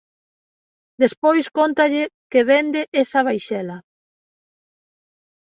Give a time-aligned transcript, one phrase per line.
[1.03, 3.77] Despois, cóntalle que vende esa vaixela.